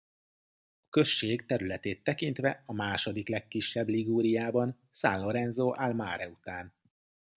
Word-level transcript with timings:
A 0.79 0.89
község 0.89 1.45
területét 1.45 2.03
tekintve 2.03 2.63
a 2.65 2.73
második 2.73 3.27
legkisebb 3.27 3.87
Liguriában 3.87 4.79
San 4.91 5.19
Lorenzo 5.21 5.69
al 5.75 5.93
Mare 5.93 6.29
után. 6.29 6.73